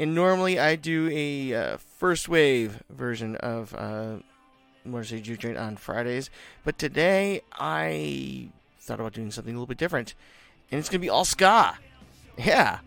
[0.00, 4.16] And normally I do a uh, first wave version of uh,
[5.02, 6.30] City Juke Joint on Fridays,
[6.64, 8.48] but today I
[8.80, 10.14] thought about doing something a little bit different,
[10.70, 11.76] and it's gonna be all ska.
[12.38, 12.78] Yeah.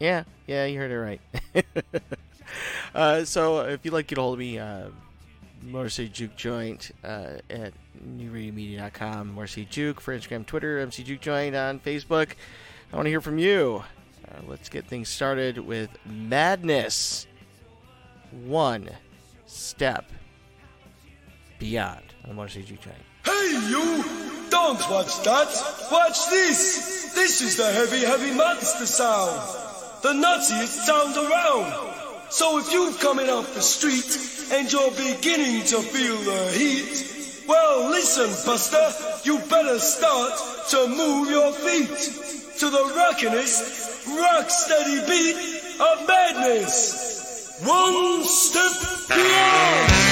[0.00, 1.20] Yeah, yeah, you heard it right.
[2.96, 4.88] uh, so if you'd like to get a hold of me, uh,
[5.86, 7.72] City Juke Joint uh, at
[8.04, 12.30] newradiomedia.com, City Juke for Instagram, Twitter, MC Juke Joint on Facebook.
[12.92, 13.84] I want to hear from you.
[14.32, 17.26] Uh, let's get things started with Madness.
[18.44, 18.88] One
[19.46, 20.10] step
[21.58, 22.96] beyond on Motor Juke Joint.
[23.24, 24.04] Hey you!
[24.48, 25.48] Don't watch that!
[25.90, 27.12] Watch this!
[27.14, 29.40] This is the heavy, heavy monster sound!
[30.02, 32.30] The nuttiest sound around!
[32.30, 34.16] So if you're coming off the street
[34.52, 40.40] and you're beginning to feel the heat, well listen, Buster, you better start
[40.70, 45.36] to move your feet to the rockinest, rock steady beat
[45.80, 47.60] of madness.
[47.64, 50.11] One step beyond!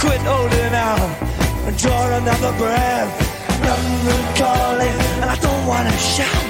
[0.00, 1.12] Quit holding out
[1.66, 3.12] and draw another breath.
[3.60, 6.46] London calling, and I don't wanna shout.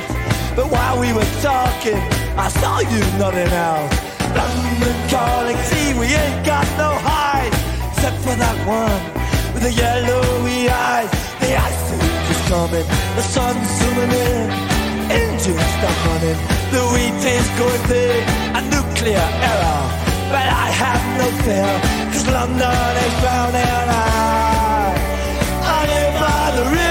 [0.54, 1.98] But while we were talking,
[2.38, 3.90] I saw you nodding out.
[4.38, 7.52] London calling, see we ain't got no hide,
[7.90, 9.02] except for that one
[9.52, 11.10] with the yellowy eyes.
[11.42, 11.86] The ice
[12.30, 12.86] is coming,
[13.18, 14.50] the sun's zooming in,
[15.10, 16.38] engines stop running,
[16.70, 18.22] the wheat is going big,
[18.54, 19.99] a nuclear error.
[20.30, 21.72] But I have no fear,
[22.12, 23.88] cause London is drowning.
[23.90, 24.94] I,
[25.62, 26.89] I live by the river.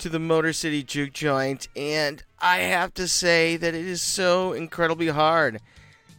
[0.00, 4.54] To the Motor City Juke Joint, and I have to say that it is so
[4.54, 5.60] incredibly hard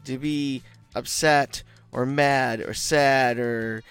[0.06, 0.62] to be
[0.94, 3.82] upset or mad or sad or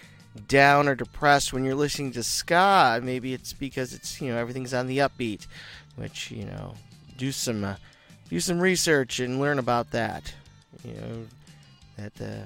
[0.46, 3.00] down or depressed when you're listening to ska.
[3.02, 5.48] Maybe it's because it's you know everything's on the upbeat,
[5.96, 6.74] which you know
[7.16, 7.74] do some uh,
[8.28, 10.32] do some research and learn about that.
[10.84, 11.26] You know
[11.96, 12.44] that the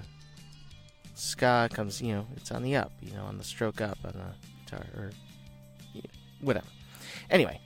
[1.14, 4.12] ska comes you know it's on the up, you know on the stroke up on
[4.12, 5.10] the guitar or
[5.92, 6.66] you know, whatever.
[7.30, 7.60] Anyway,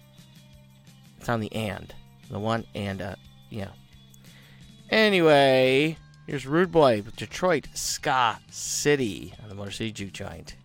[1.18, 1.94] it's on the and
[2.30, 3.14] the one and uh
[3.50, 3.68] yeah.
[4.90, 10.56] Anyway, here's Rude Boy with Detroit Ska City on the Motor City Juke Joint.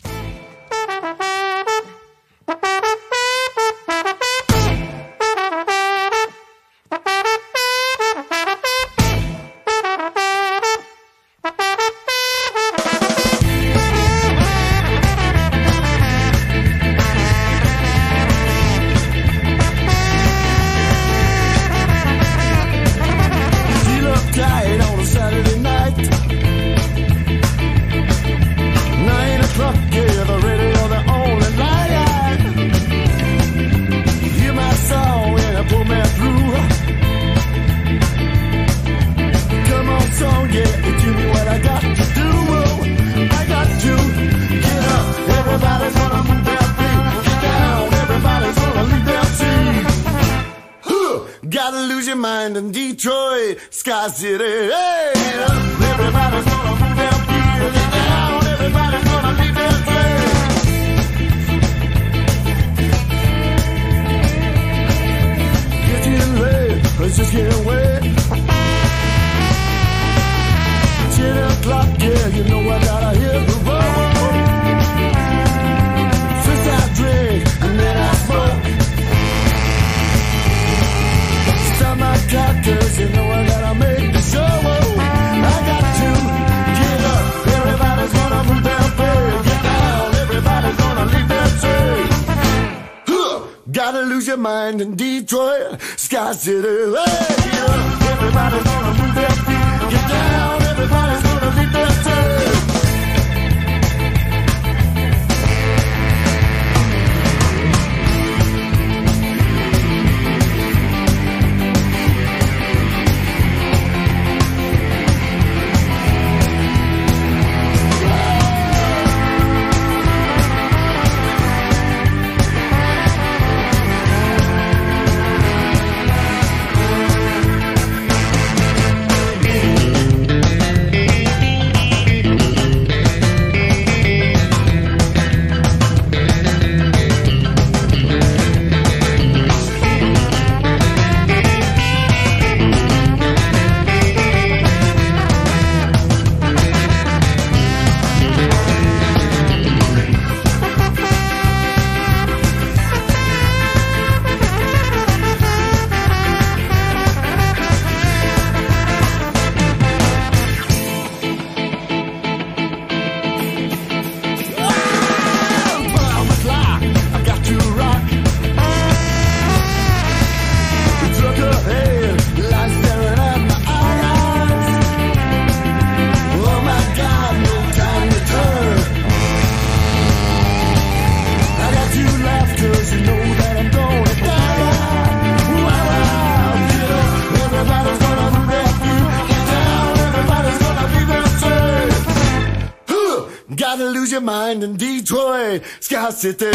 [196.23, 196.45] City.
[196.45, 196.53] Their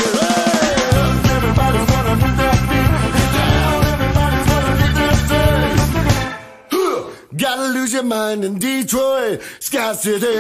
[2.68, 2.92] feet.
[3.34, 3.82] Down,
[6.70, 7.12] gonna.
[7.36, 10.37] Gotta lose your mind in Detroit, Ska City.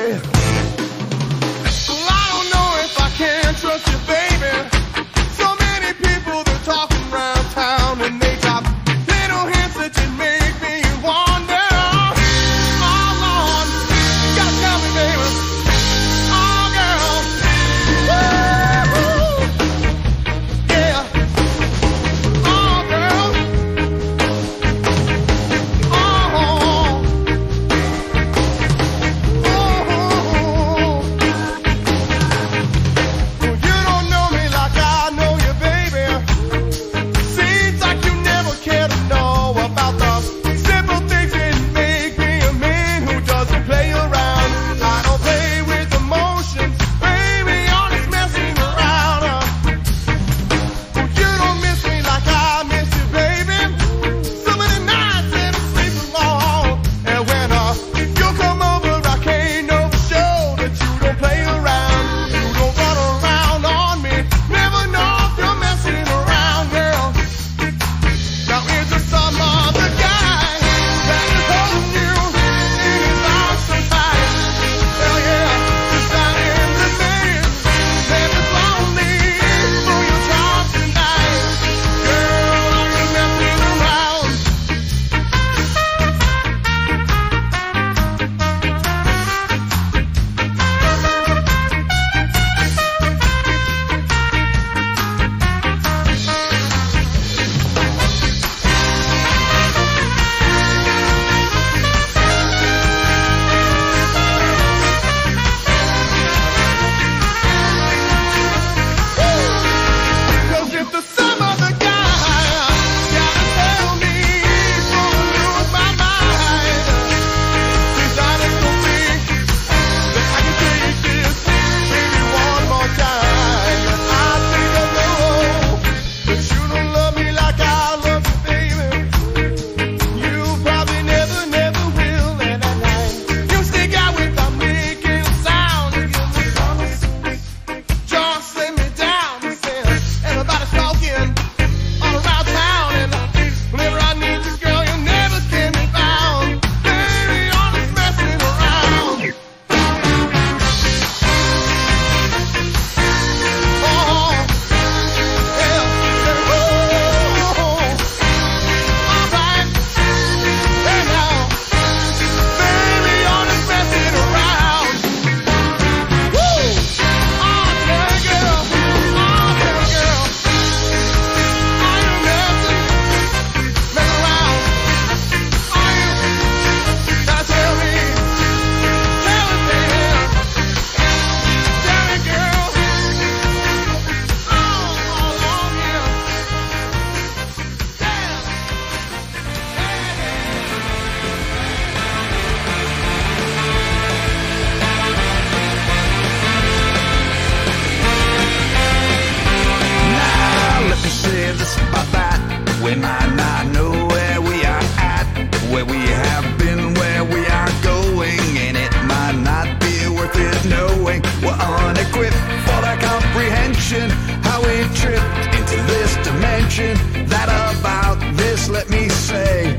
[215.08, 215.24] trip
[215.56, 216.94] into this dimension.
[217.32, 219.76] That about this, let me say.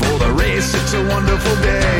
[0.00, 1.94] For the race, it's a wonderful day.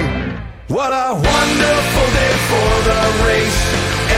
[0.68, 3.62] What a wonderful day for the race.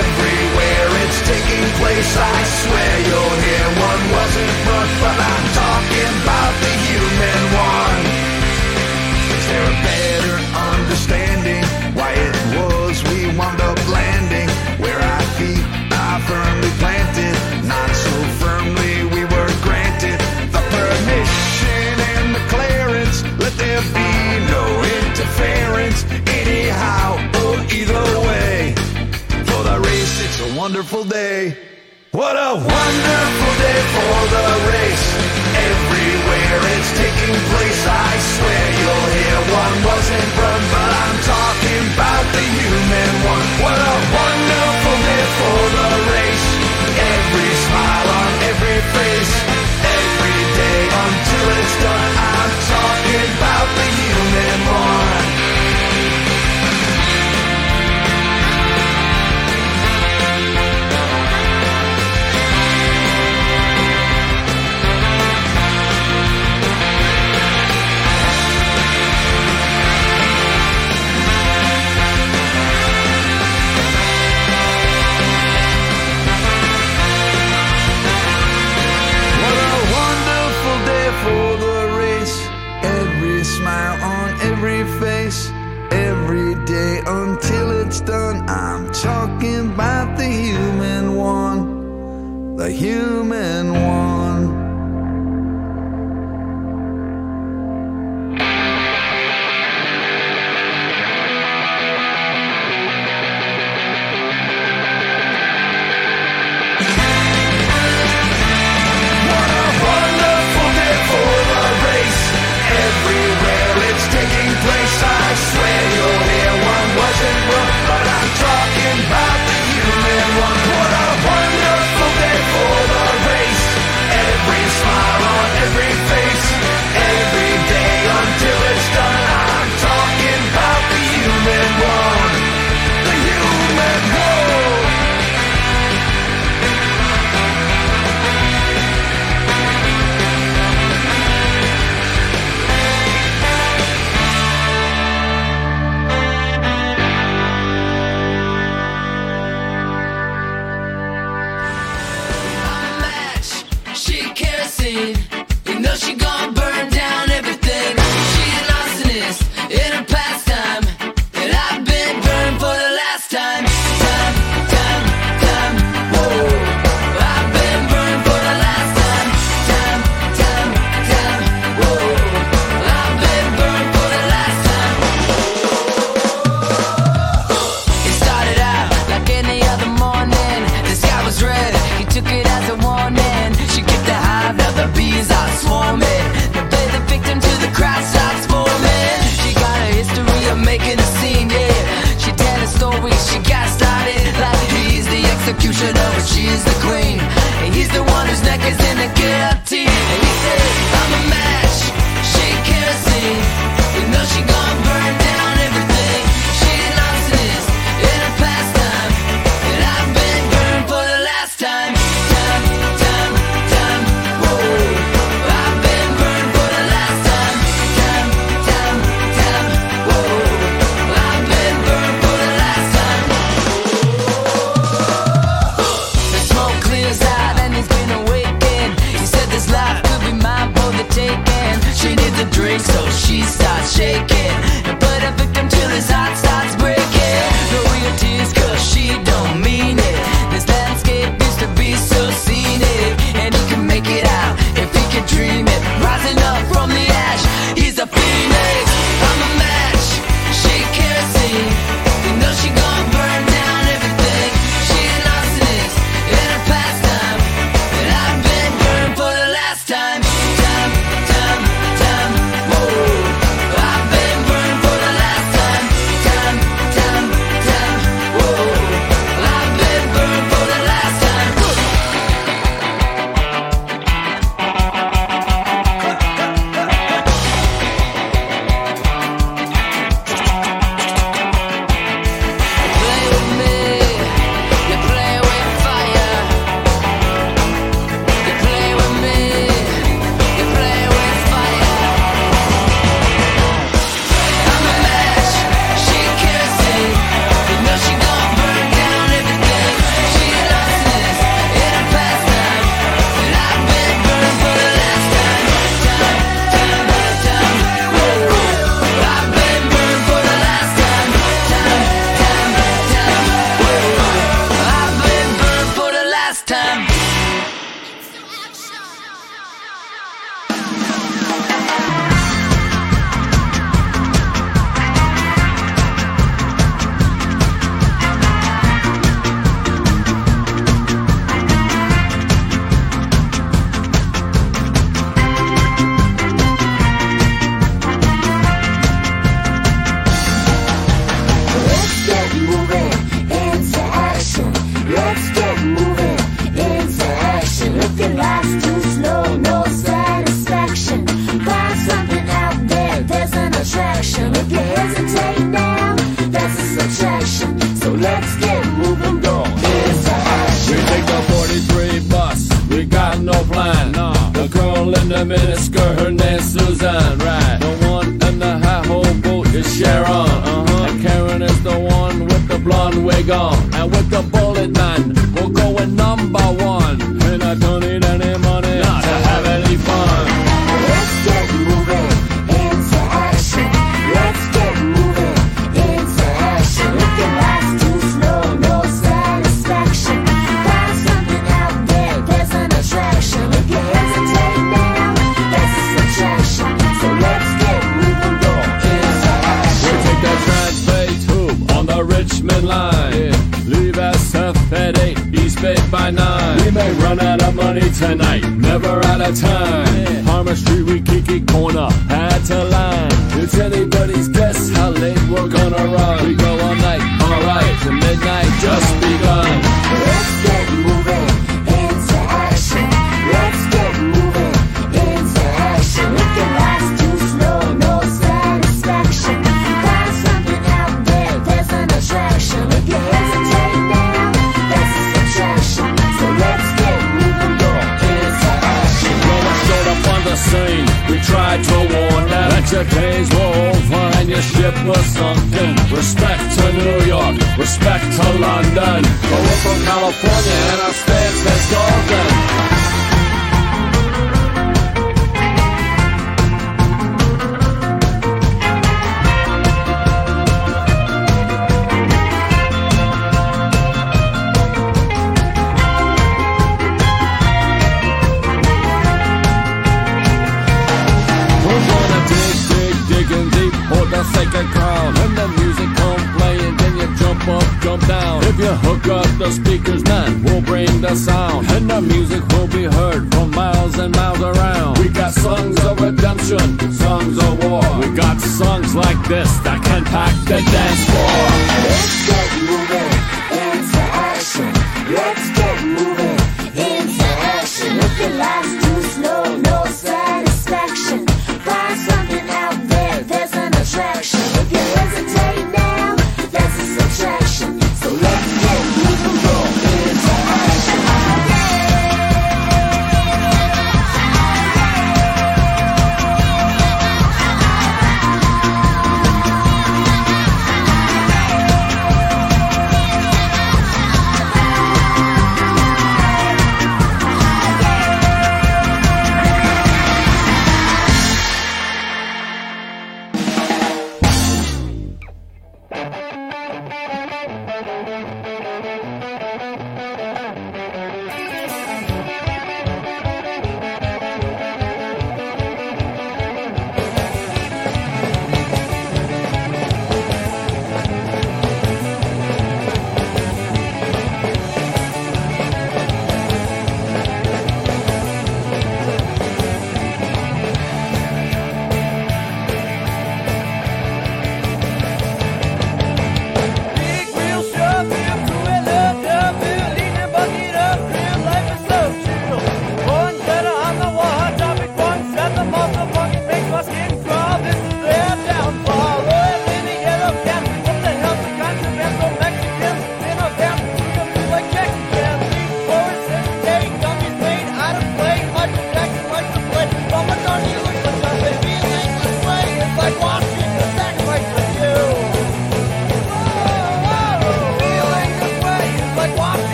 [0.00, 6.54] Everywhere it's taking place, I swear you'll hear one wasn't brought, but I'm talking about
[6.64, 7.21] the human.
[30.82, 31.56] Wonderful day.
[32.10, 35.06] What a wonderful day for the race.
[35.70, 42.24] Everywhere it's taking place, I swear you'll hear one wasn't run, but I'm talking about
[42.34, 43.46] the human one.
[43.62, 46.48] What a wonderful day for the race.
[46.98, 49.34] Every smile on every face,
[49.86, 52.12] every day until it's done.
[52.18, 53.51] I'm talking about
[89.02, 92.56] talking about the human one.
[92.56, 94.31] The human one.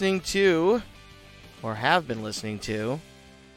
[0.00, 0.80] Listening to,
[1.62, 2.98] or have been listening to,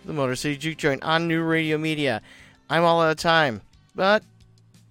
[0.04, 2.22] the Motor City Juke Joint on New Radio Media.
[2.70, 3.62] I'm all out of time,
[3.96, 4.24] but,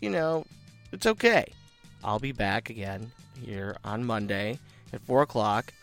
[0.01, 0.47] you know,
[0.93, 1.53] it's okay.
[2.03, 3.13] I'll be back again
[3.45, 4.61] here on Monday
[4.95, 5.75] at 4 o'clock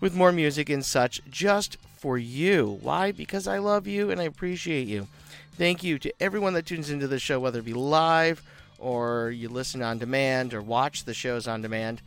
[0.00, 2.78] with more music and such just for you.
[2.80, 3.12] Why?
[3.12, 5.08] Because I love you and I appreciate you.
[5.58, 8.42] Thank you to everyone that tunes into the show, whether it be live
[8.78, 12.00] or you listen on demand or watch the shows on demand.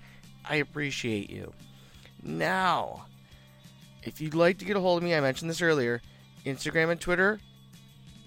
[0.43, 1.53] I appreciate you.
[2.25, 3.05] Now,
[4.03, 6.01] if you'd like to get a hold of me, I mentioned this earlier.
[6.43, 7.39] Instagram and Twitter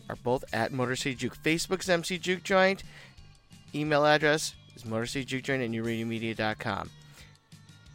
[0.08, 1.42] are both at Motor City Juke.
[1.42, 2.84] Facebook's MC Juke Joint.
[3.74, 6.90] Email address is motorcityjukejoint at newradiomedia.com.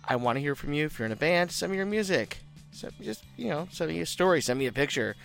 [0.05, 0.85] I want to hear from you.
[0.85, 2.37] If you're in a band, send me your music.
[2.71, 5.15] Send me just, you know, send me a story, send me a picture.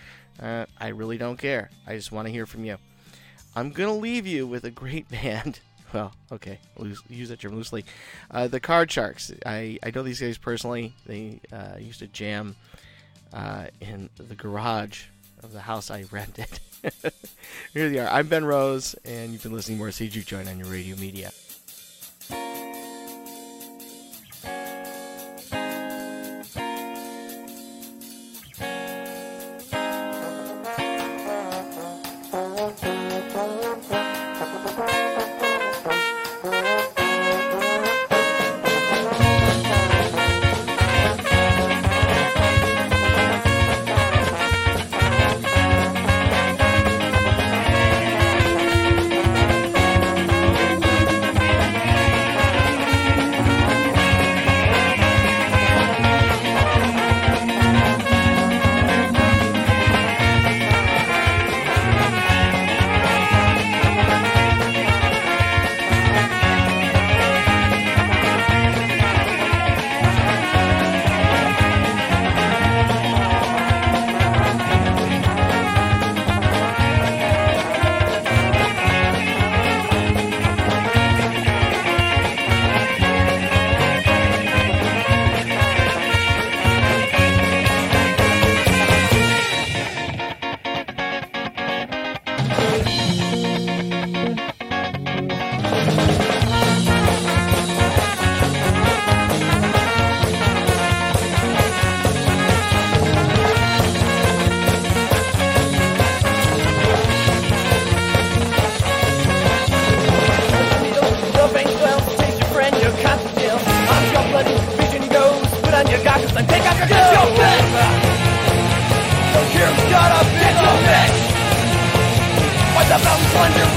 [0.41, 1.69] Uh, I really don't care.
[1.85, 2.77] I just want to hear from you.
[3.55, 5.59] I'm going to leave you with a great band.
[5.93, 7.83] Well, okay, loose, use that term loosely.
[8.29, 9.31] Uh, the Card Sharks.
[9.45, 10.93] I, I know these guys personally.
[11.05, 12.55] They uh, used to jam
[13.33, 15.05] uh, in the garage
[15.43, 16.59] of the house I rented.
[17.73, 18.07] Here they are.
[18.07, 21.31] I'm Ben Rose, and you've been listening to more CG Join on your radio media.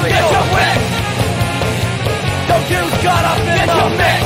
[0.09, 0.79] Get your wick!
[2.49, 4.22] Don't use God up in Get your mix!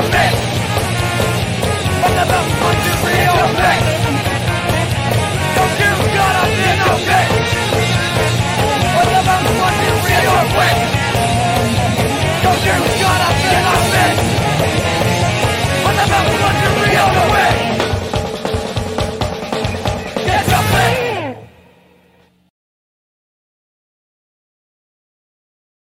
[0.00, 0.34] real mix.
[2.04, 3.89] I've never fucking real mix.